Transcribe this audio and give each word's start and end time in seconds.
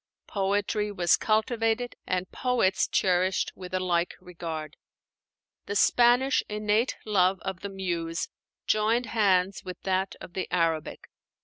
Poetry 0.25 0.91
was 0.91 1.15
cultivated 1.15 1.95
and 2.07 2.31
poets 2.31 2.87
cherished 2.87 3.51
with 3.55 3.71
a 3.71 3.79
like 3.79 4.15
regard: 4.19 4.75
the 5.67 5.75
Spanish 5.75 6.41
innate 6.49 6.97
love 7.05 7.37
of 7.43 7.59
the 7.59 7.69
Muse 7.69 8.27
joined 8.65 9.05
hands 9.05 9.63
with 9.63 9.79
that 9.81 10.15
of 10.19 10.33
the 10.33 10.47
Arabic. 10.51 11.07